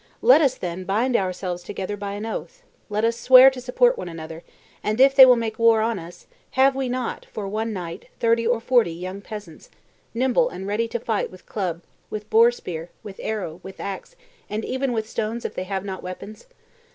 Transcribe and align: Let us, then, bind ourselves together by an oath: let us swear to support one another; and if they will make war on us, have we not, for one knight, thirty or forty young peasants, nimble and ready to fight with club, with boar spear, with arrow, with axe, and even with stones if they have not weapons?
Let 0.23 0.41
us, 0.41 0.55
then, 0.55 0.83
bind 0.83 1.15
ourselves 1.15 1.61
together 1.61 1.95
by 1.95 2.13
an 2.13 2.25
oath: 2.25 2.63
let 2.89 3.05
us 3.05 3.15
swear 3.19 3.51
to 3.51 3.61
support 3.61 3.99
one 3.99 4.09
another; 4.09 4.41
and 4.83 4.99
if 4.99 5.13
they 5.13 5.27
will 5.27 5.35
make 5.35 5.59
war 5.59 5.81
on 5.81 5.99
us, 5.99 6.25
have 6.57 6.73
we 6.75 6.89
not, 6.89 7.25
for 7.27 7.47
one 7.47 7.71
knight, 7.71 8.07
thirty 8.19 8.47
or 8.47 8.59
forty 8.59 8.93
young 8.93 9.21
peasants, 9.21 9.69
nimble 10.15 10.49
and 10.49 10.65
ready 10.65 10.87
to 10.87 10.99
fight 10.99 11.29
with 11.29 11.45
club, 11.45 11.83
with 12.09 12.31
boar 12.31 12.49
spear, 12.49 12.89
with 13.03 13.19
arrow, 13.21 13.59
with 13.61 13.79
axe, 13.79 14.15
and 14.49 14.65
even 14.65 14.91
with 14.91 15.07
stones 15.07 15.45
if 15.45 15.53
they 15.53 15.65
have 15.65 15.85
not 15.85 16.01
weapons? 16.01 16.47